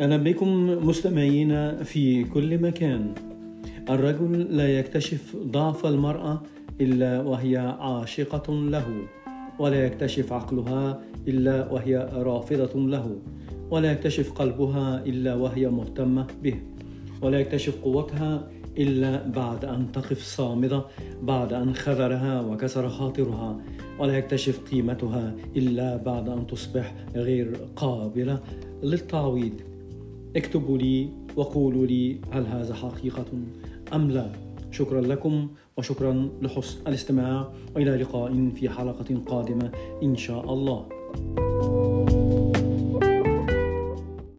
[0.00, 3.14] أهلا بكم مستمعين في كل مكان؟
[3.90, 6.42] الرجل لا يكتشف ضعف المرأة
[6.80, 8.86] إلا وهي عاشقة له
[9.58, 13.18] ولا يكتشف عقلها إلا وهي رافضة له
[13.70, 16.56] ولا يكتشف قلبها إلا وهي مهتمة به
[17.22, 18.48] ولا يكتشف قوتها
[18.78, 20.84] إلا بعد أن تقف صامدة
[21.22, 23.60] بعد أن خذرها وكسر خاطرها
[23.98, 28.40] ولا يكتشف قيمتها إلا بعد أن تصبح غير قابلة
[28.82, 29.73] للتعويض.
[30.36, 33.26] اكتبوا لي وقولوا لي هل هذا حقيقة
[33.94, 34.32] أم لا.
[34.70, 37.52] شكرا لكم وشكرا لحسن الاستماع.
[37.76, 40.88] وإلى لقاء في حلقة قادمة إن شاء الله.